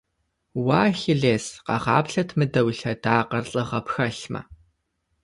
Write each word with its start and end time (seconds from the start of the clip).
Уэ, 0.65 0.75
Ахилес! 0.87 1.45
Къэгъаплъэт 1.65 2.29
мыдэ 2.37 2.61
уи 2.65 2.73
лъэдакъэр, 2.79 3.45
лӏыгъэ 3.51 3.79
пхэлъмэ! 3.85 4.41